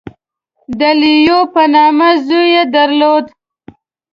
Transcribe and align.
•د 0.79 0.81
لیو 1.01 1.39
په 1.53 1.63
نامه 1.73 2.09
زوی 2.27 2.45
یې 2.55 2.63
درلود. 2.75 3.25